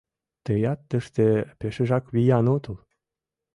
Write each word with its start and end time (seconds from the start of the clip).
Тыят 0.45 0.79
тыште 0.89 1.27
пешыжак 1.59 2.05
виян 2.13 2.45
отыл. 2.55 2.75